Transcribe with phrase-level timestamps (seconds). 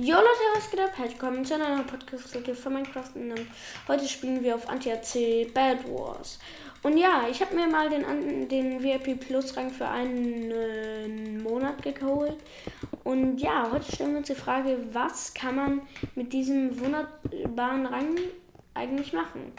[0.00, 0.92] Jo Leute, was geht ab?
[0.96, 3.34] Herzlich willkommen zu einer neuen Podcast-Folge von Minecraft und
[3.88, 6.38] heute spielen wir auf Anti-AC Bad Wars.
[6.84, 12.36] Und ja, ich habe mir mal den, den VIP Plus Rang für einen Monat geholt.
[13.02, 15.82] Und ja, heute stellen wir uns die Frage, was kann man
[16.14, 18.16] mit diesem wunderbaren Rang
[18.74, 19.52] eigentlich machen?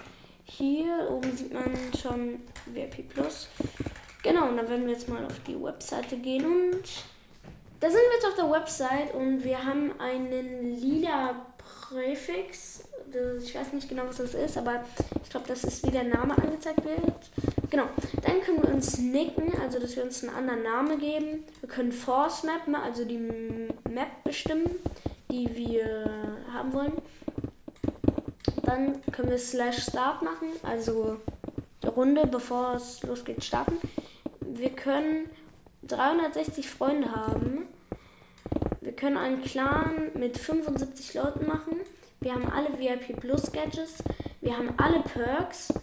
[0.45, 3.49] Hier oben sieht man schon VIP Plus.
[4.23, 6.85] Genau, und dann werden wir jetzt mal auf die Webseite gehen und
[7.80, 12.83] da sind wir jetzt auf der Website und wir haben einen lila Präfix.
[13.42, 14.83] Ich weiß nicht genau, was das ist, aber
[15.24, 17.32] ich glaube, das ist, wie der Name angezeigt wird.
[17.70, 17.86] Genau.
[18.23, 21.43] Dann können wir uns nicken, also dass wir uns einen anderen Namen geben.
[21.61, 24.70] Wir können Force Map, also die Map bestimmen,
[25.32, 26.93] die wir haben wollen.
[28.64, 31.18] Dann können wir Slash Start machen, also
[31.82, 33.78] die Runde, bevor es losgeht, starten.
[34.42, 35.30] Wir können
[35.89, 37.67] 360 Freunde haben.
[38.81, 41.75] Wir können einen Clan mit 75 Leuten machen.
[42.22, 44.03] Wir haben alle VIP Plus Gadgets.
[44.42, 45.73] Wir haben alle Perks.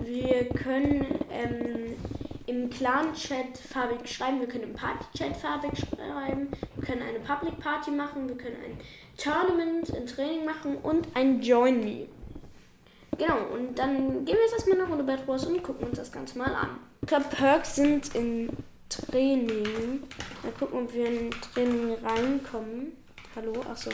[0.00, 1.96] Wir können ähm,
[2.46, 4.40] im Clan-Chat farbig schreiben.
[4.40, 6.48] Wir können im Party-Chat farbig schreiben.
[6.76, 8.28] Wir können eine Public Party machen.
[8.28, 8.78] Wir können ein
[9.16, 12.06] Tournament, ein Training machen und ein Join Me.
[13.18, 16.10] Genau, und dann gehen wir jetzt erstmal eine Runde Bad Wars und gucken uns das
[16.10, 16.78] Ganze mal an.
[17.02, 18.48] Ich glaube, Perks sind in
[19.14, 20.02] Training.
[20.42, 22.96] Mal gucken, ob wir in Training reinkommen.
[23.36, 23.52] Hallo?
[23.60, 23.90] Achso.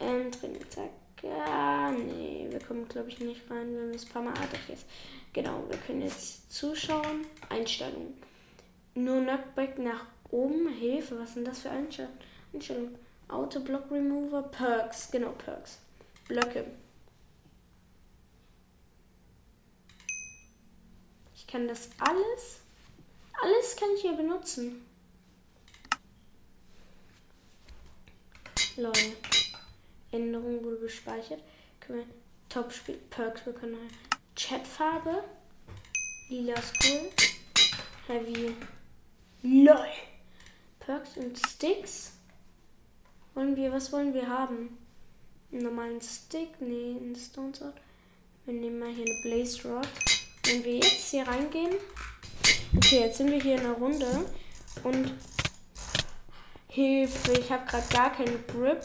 [0.00, 0.88] Ähm, Training, zack.
[1.22, 4.32] Ja, nee, wir kommen, glaube ich, nicht rein, wenn es ein paar Mal.
[4.32, 4.86] Doch, jetzt.
[5.34, 7.26] Genau, wir können jetzt zuschauen.
[7.50, 8.14] Einstellungen.
[8.94, 10.68] Nur Knockback nach oben.
[10.68, 12.16] Hilfe, was sind das für Einstellungen?
[12.54, 12.94] Einstellungen.
[13.28, 14.44] Auto Block Remover.
[14.44, 15.10] Perks.
[15.10, 15.78] Genau, Perks.
[16.26, 16.64] Blöcke.
[21.34, 22.62] Ich kann das alles
[23.42, 24.84] alles kann ich hier benutzen.
[28.76, 28.92] Lol.
[30.12, 31.40] Änderung wurde gespeichert.
[31.80, 32.06] Können wir
[32.48, 33.76] Top Spiel Perks wir können
[34.34, 35.24] Chatfarbe.
[36.28, 37.10] Lila School.
[38.06, 38.54] Heavy.
[39.42, 39.88] LOL.
[40.80, 42.12] Perks und Sticks.
[43.34, 44.78] Wollen wir, was wollen wir haben?
[45.52, 46.60] Einen normalen Stick?
[46.60, 47.74] Nee, einen Stone Sword.
[48.44, 49.88] Wir nehmen mal hier eine Blaze Rod.
[50.44, 51.74] Wenn wir jetzt hier reingehen,
[52.76, 54.06] Okay, jetzt sind wir hier in einer Runde
[54.84, 55.14] und
[56.68, 58.82] Hilfe, ich habe gerade gar keinen Grip.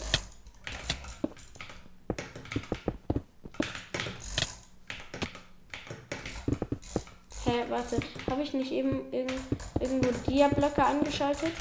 [7.46, 8.00] Hä, warte,
[8.32, 11.52] habe ich nicht eben irgendwo Dia-Blöcke angeschaltet?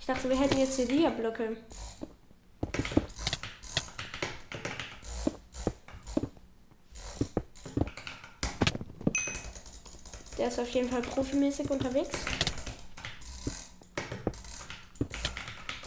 [0.00, 1.56] Ich dachte, wir hätten jetzt hier Dia-Blöcke.
[10.54, 12.16] Ist auf jeden Fall profimäßig unterwegs.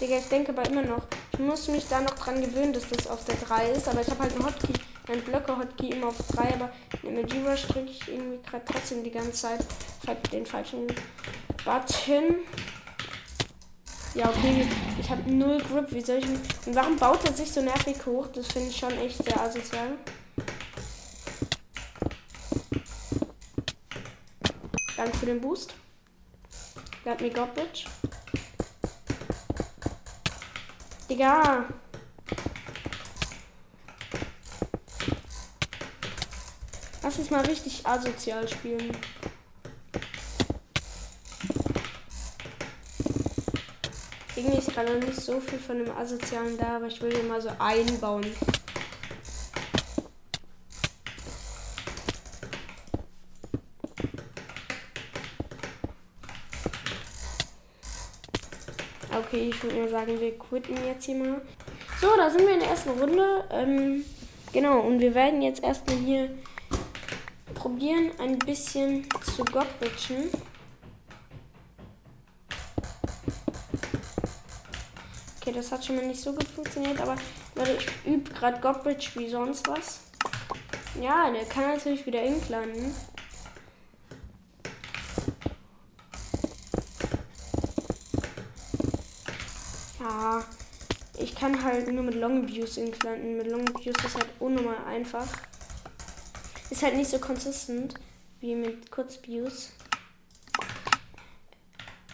[0.01, 3.07] Digga, ich denke aber immer noch, ich muss mich da noch dran gewöhnen, dass das
[3.07, 3.87] auf der 3 ist.
[3.87, 4.73] Aber ich habe halt einen Hotkey,
[5.07, 6.55] einen Blöcke-Hotkey immer auf 3.
[6.55, 6.73] Aber
[7.03, 9.65] in der G-Rush drücke ich irgendwie gerade trotzdem die ganze Zeit
[10.33, 10.87] den falschen
[11.63, 12.35] Button.
[14.15, 14.67] Ja, okay,
[14.99, 15.91] ich habe null Grip.
[15.93, 16.25] Wie soll ich.
[16.25, 18.27] Und warum baut er sich so nervig hoch?
[18.33, 19.97] Das finde ich schon echt sehr asozial.
[25.07, 25.73] Danke für den Boost.
[27.05, 27.85] Let me got bitch.
[31.09, 31.63] Digga.
[37.01, 38.91] Lass uns mal richtig asozial spielen.
[44.35, 47.41] Irgendwie ist gerade nicht so viel von dem Asozialen da, aber ich will den mal
[47.41, 48.25] so einbauen.
[59.17, 61.41] Okay, ich würde mal sagen, wir quitten jetzt hier mal.
[61.99, 63.45] So, da sind wir in der ersten Runde.
[63.49, 64.05] Ähm,
[64.53, 66.29] genau, und wir werden jetzt erstmal hier
[67.55, 70.29] probieren, ein bisschen zu Godbridgen.
[75.41, 77.15] Okay, das hat schon mal nicht so gut funktioniert, aber
[77.55, 80.01] Leute, ich übe gerade Godbridge wie sonst was.
[81.01, 82.49] Ja, der kann natürlich wieder ink
[89.99, 90.43] Ja,
[91.17, 93.37] ich kann halt nur mit Long Views landen.
[93.37, 95.27] Mit Long Views ist halt unnormal einfach.
[96.69, 97.95] Ist halt nicht so konsistent
[98.39, 99.71] wie mit Kurzviews.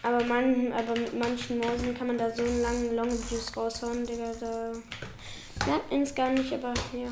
[0.01, 4.05] Aber, man, aber mit manchen Mäusen kann man da so einen langen Long Views raushauen,
[4.05, 4.31] Digga.
[4.39, 4.71] Da
[5.65, 7.09] merkt man es gar nicht, aber ja.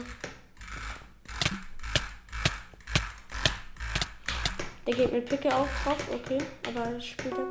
[4.86, 6.40] Der geht mit Picke auch drauf, okay.
[6.68, 7.48] Aber später.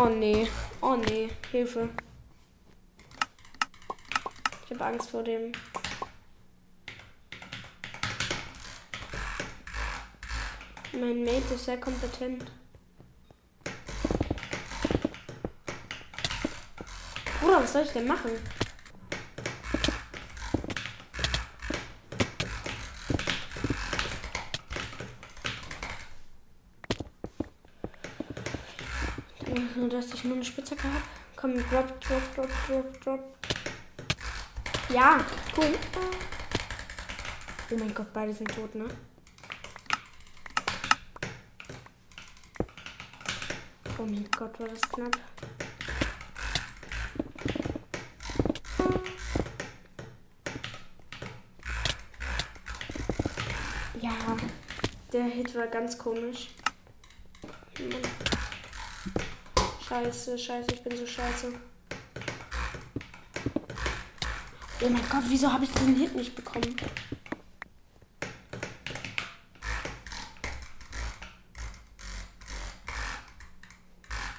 [0.00, 0.46] Oh nee.
[0.80, 1.28] Oh nee.
[1.50, 1.88] Hilfe.
[4.64, 5.50] Ich habe Angst vor dem.
[10.92, 12.44] Mein Mate ist sehr kompetent.
[17.40, 18.30] Bruder, was soll ich denn machen?
[29.76, 31.02] Nur, dass ich nur eine Spitzhacke habe.
[31.36, 33.38] Komm, drop, drop, drop, drop, drop.
[34.90, 35.24] Ja,
[35.56, 35.74] cool.
[37.70, 38.88] Oh mein Gott, beide sind tot, ne?
[43.98, 45.18] Oh mein Gott, war das knapp.
[54.00, 54.12] Ja,
[55.12, 56.48] der Hit war ganz komisch.
[59.88, 61.50] Scheiße, scheiße, ich bin so scheiße.
[64.82, 66.76] Oh mein Gott, wieso habe ich diesen Hit nicht bekommen?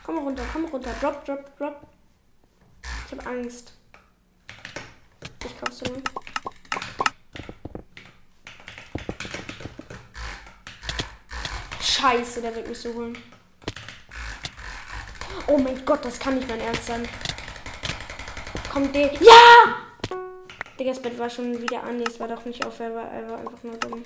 [0.04, 0.94] Komm runter, komm runter.
[1.02, 1.88] Drop, drop, drop.
[3.08, 3.74] Ich habe Angst.
[5.44, 6.04] Ich kauf's dir.
[11.82, 13.18] Scheiße, der wird mich so holen.
[15.48, 17.08] Oh mein Gott, das kann nicht mein Ernst sein.
[18.72, 19.14] Kommt der.
[19.14, 19.78] Ja!
[20.80, 21.98] Digga, das Bett war schon wieder an.
[21.98, 24.04] Nee, es war doch nicht auf, er war, er war einfach nur dumm.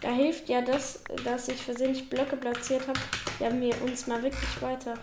[0.00, 2.98] Da hilft ja das, dass ich versehentlich Blöcke platziert habe.
[3.38, 4.94] Ja, mir uns mal wirklich weiter.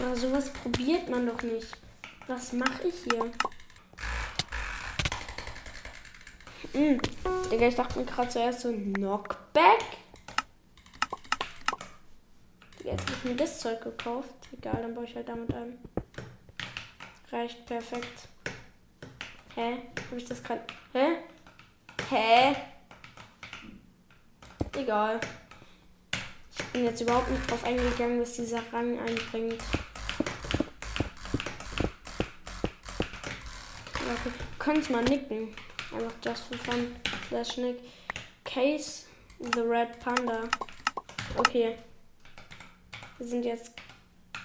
[0.00, 1.68] Aber sowas probiert man doch nicht.
[2.26, 3.30] Was mache ich hier?
[6.72, 7.00] Hm.
[7.50, 9.84] Digga, ich dachte mir gerade zuerst so Knockback.
[12.84, 14.34] Jetzt habe ich mir das Zeug gekauft.
[14.52, 15.78] Egal, dann baue ich halt damit ein.
[17.32, 18.28] Reicht perfekt.
[19.54, 19.78] Hä?
[20.10, 20.62] Habe ich das gerade.
[20.92, 21.16] Hä?
[22.08, 22.56] Hä?
[24.76, 25.20] Egal.
[26.56, 29.62] Ich bin jetzt überhaupt nicht drauf eingegangen, was dieser Rang einbringt.
[33.94, 34.32] Okay.
[34.58, 35.54] Könnt mal nicken.
[35.92, 36.94] Einfach just for fun.
[37.28, 37.80] Slash nick.
[38.44, 39.06] Case
[39.54, 40.44] the Red Panda.
[41.36, 41.76] Okay.
[43.18, 43.72] Wir sind jetzt.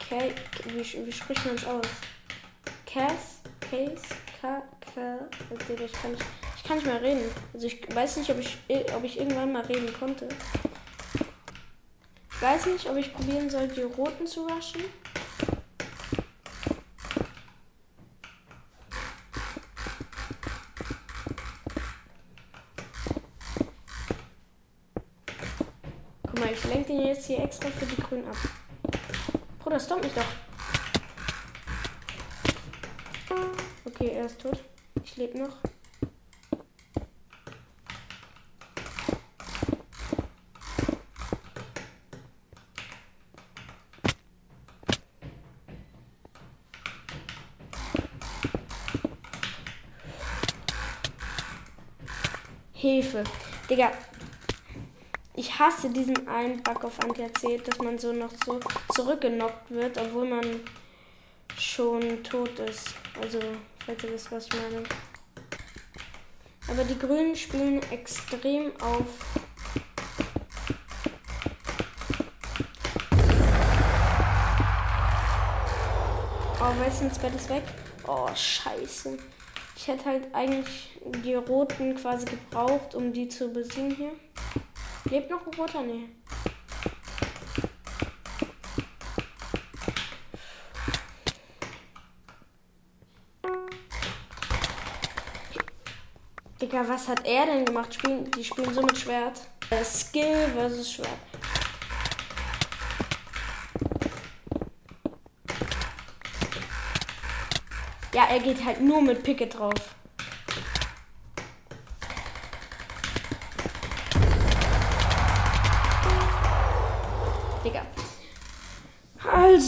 [0.07, 0.31] K
[0.65, 1.85] wie, wie spricht man es aus?
[2.85, 3.41] Cass?
[3.59, 4.01] Case?
[4.41, 4.63] K.
[4.93, 5.19] K.
[5.51, 6.25] Ich kann, nicht,
[6.57, 7.23] ich kann nicht mehr reden.
[7.53, 8.57] Also ich weiß nicht, ob ich,
[8.95, 10.27] ob ich irgendwann mal reden konnte.
[12.31, 14.81] Ich weiß nicht, ob ich probieren soll, die roten zu waschen.
[26.23, 28.37] Guck mal, ich lenke den jetzt hier extra für die grünen ab.
[29.71, 30.25] Bruder, stopp mich doch.
[33.85, 34.59] Okay, er ist tot.
[35.01, 35.59] Ich lebe noch.
[52.73, 53.23] Hilfe.
[53.69, 53.91] Digga.
[55.41, 58.59] Ich hasse diesen einen Bug auf Anti-AC, dass man so noch so
[58.93, 60.59] zurückgenockt wird, obwohl man
[61.57, 62.89] schon tot ist.
[63.19, 63.39] Also,
[63.83, 64.83] falls ihr wisst, was ich meine.
[66.67, 69.07] Aber die Grünen spielen extrem auf.
[76.59, 77.63] Oh, das Bett ist weg.
[78.05, 79.17] Oh, scheiße.
[79.75, 84.11] Ich hätte halt eigentlich die roten quasi gebraucht, um die zu besiegen hier.
[85.09, 85.81] Lebt noch ein roter?
[85.81, 86.09] Nee.
[96.61, 97.93] Digga, was hat er denn gemacht?
[97.93, 99.41] Spielen, die spielen so mit Schwert.
[99.71, 101.09] Äh, Skill versus Schwert.
[108.13, 109.95] Ja, er geht halt nur mit Picket drauf.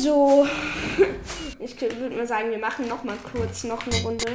[0.04, 0.46] Also,
[1.60, 4.34] ich würde mal sagen, wir machen noch mal kurz noch eine Runde.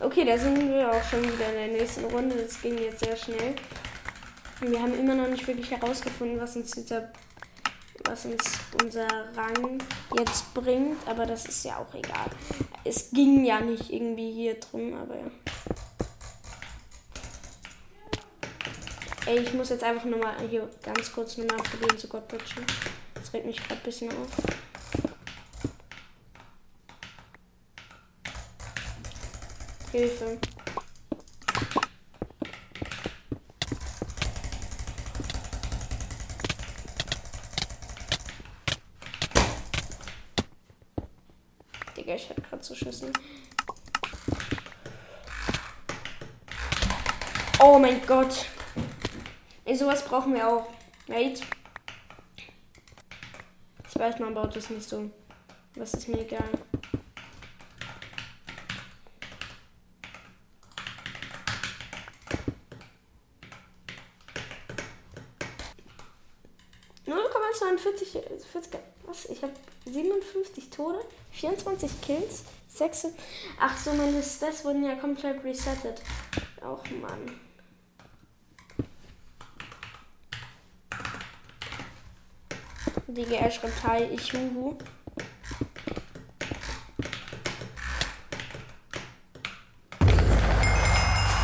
[0.00, 2.34] Okay, da sind wir auch schon wieder in der nächsten Runde.
[2.34, 3.54] Das ging jetzt sehr schnell.
[4.62, 7.12] Wir haben immer noch nicht wirklich herausgefunden, was uns dieser
[8.08, 8.42] was uns
[8.82, 9.82] unser Rang
[10.18, 12.30] jetzt bringt, aber das ist ja auch egal.
[12.82, 15.30] Es ging ja nicht irgendwie hier drum, aber ja.
[19.26, 22.24] Ey, ich muss jetzt einfach nochmal hier ganz kurz nochmal probieren zu Gott.
[23.12, 24.62] Das regt mich gerade ein bisschen auf.
[29.92, 30.38] Hilfe.
[41.94, 43.12] Digga, ich hatte gerade so Schüssen.
[47.60, 48.46] Oh mein Gott.
[49.66, 50.70] Ey, sowas brauchen wir auch.
[51.06, 51.42] Mate.
[53.88, 55.10] Ich weiß, man baut das nicht so.
[55.74, 56.48] Was ist mir egal.
[69.12, 69.26] Was?
[69.26, 69.52] Ich habe
[69.86, 70.98] 57 Tode,
[71.32, 73.08] 24 Kills, 6.
[73.60, 76.02] Ach so, meine Stats wurden ja komplett resettet.
[76.62, 77.40] Auch Mann.
[83.06, 84.78] Digga, er schreibt Hi, ich Huhu.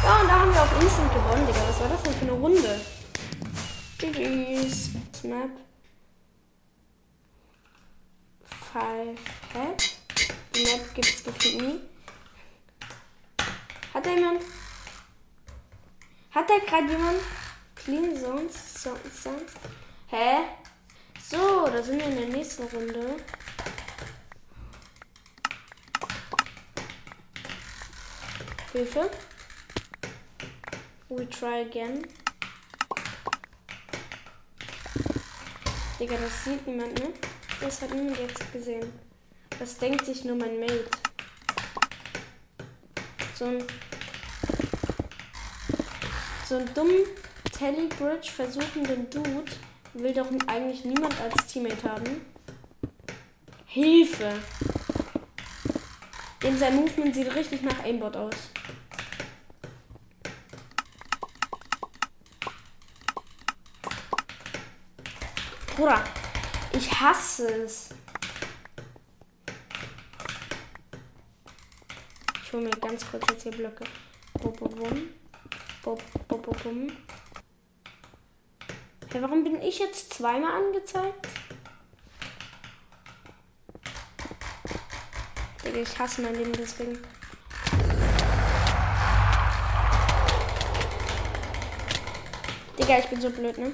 [0.02, 1.60] Ja, und da haben wir auch instant gewonnen, Digga.
[1.68, 2.80] Was war das denn für eine Runde?
[3.98, 4.90] Tschüss.
[5.14, 5.67] Snap.
[8.74, 9.96] Head.
[10.54, 11.80] Die Map gibt's gefühlt nie.
[13.94, 14.42] Hat da jemand.
[16.30, 17.20] Hat da gerade jemand
[17.74, 18.74] Clean Zones?
[18.74, 19.52] Zones?
[20.08, 20.48] Hä?
[21.30, 23.16] So, da sind wir in der nächsten Runde.
[28.72, 29.10] Hilfe.
[31.08, 32.06] We try again.
[35.98, 37.12] Digga, das sieht niemand, ne?
[37.60, 38.92] Das hat niemand jetzt gesehen.
[39.58, 40.88] Das denkt sich nur mein Mate.
[43.34, 43.64] So ein.
[46.48, 47.04] So ein dummen
[47.52, 49.52] Telebridge versuchenden Dude
[49.94, 52.24] will doch eigentlich niemand als Teammate haben.
[53.66, 54.32] Hilfe!
[56.42, 58.34] Dem sein Movement sieht richtig nach Aimbot aus.
[65.76, 66.02] Bruder,
[66.72, 67.90] ich hasse es.
[72.42, 73.84] Ich hole mir ganz kurz jetzt hier Blöcke.
[74.40, 75.08] Bum, bum, bum.
[75.82, 75.98] Bum,
[79.20, 81.28] warum bin ich jetzt zweimal angezeigt?
[85.64, 86.98] Digga, ich hasse mein Leben deswegen.
[92.78, 93.72] Digga, ich bin so blöd, ne?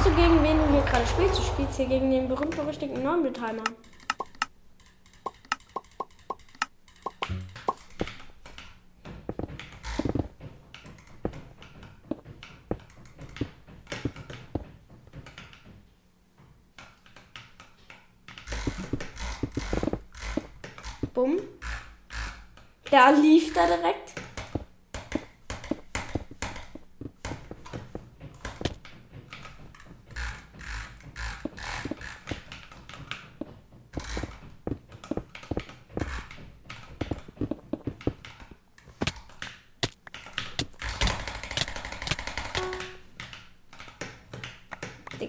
[0.00, 1.38] Weißt du, gegen wen du hier gerade spielst?
[1.38, 3.64] Du spielst hier gegen den berühmt-berüchtigten Non-Betimer.
[21.12, 21.40] Bumm.
[22.90, 23.99] Der lief da direkt.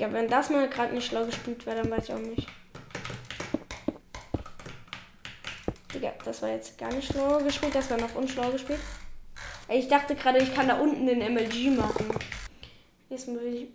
[0.01, 2.47] Digga, wenn das mal gerade nicht schlau gespielt wäre, dann weiß ich auch nicht.
[5.93, 8.79] Digga, das war jetzt gar nicht schlau gespielt, das war noch unschlau gespielt.
[9.69, 12.09] Ich dachte gerade, ich kann da unten den MLG machen.
[13.09, 13.67] Jetzt muss ich.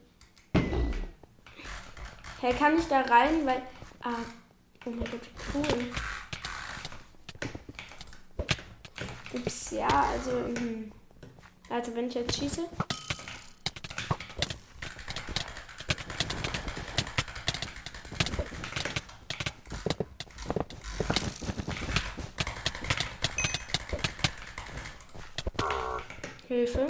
[2.40, 3.62] Hey, kann ich da rein, weil.
[4.02, 4.18] Ah,
[4.84, 5.92] oh mein Gott, cool.
[9.32, 10.32] Ups, ja, also.
[10.32, 10.90] Hm.
[11.70, 12.68] Also, wenn ich jetzt schieße.
[26.56, 26.86] Hilfe.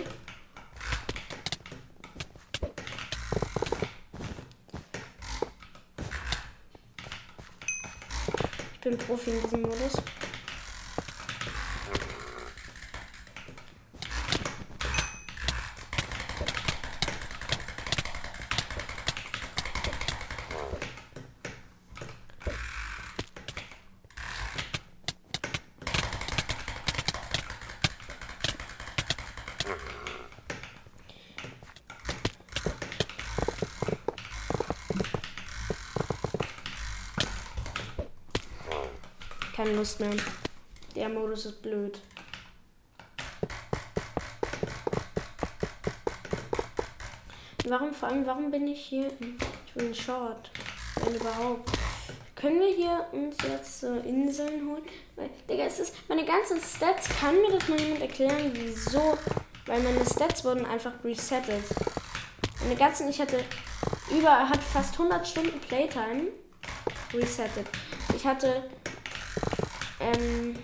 [8.75, 9.95] Ich bin Profi in diesem Modus.
[39.57, 40.11] Keine Lust mehr.
[40.95, 41.99] Der Modus ist blöd.
[47.67, 49.11] Warum, vor allem, warum bin ich hier?
[49.19, 50.51] Ich einen Short.
[50.97, 51.71] Wenn überhaupt.
[52.35, 54.85] Können wir hier uns jetzt so Inseln holen?
[55.17, 59.17] Weil, Digga, es ist, meine ganzen Stats, kann mir das mal jemand erklären, wieso?
[59.65, 61.65] Weil meine Stats wurden einfach resettet.
[62.61, 63.43] Meine ganzen, ich hatte
[64.11, 66.29] über, hat fast 100 Stunden Playtime
[67.15, 67.67] resettet.
[68.15, 68.65] Ich hatte,
[70.01, 70.57] ähm,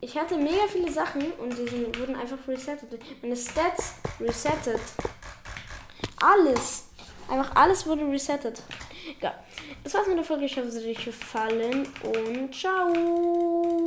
[0.00, 3.00] ich hatte mega viele Sachen und die sind, wurden einfach resettet.
[3.22, 4.80] Meine Stats resettet.
[6.20, 6.88] Alles.
[7.28, 8.62] Einfach alles wurde resettet.
[9.20, 9.34] Ja.
[9.82, 10.44] Das war's mit der Folge.
[10.46, 13.85] Ich hoffe, es hat euch gefallen und ciao.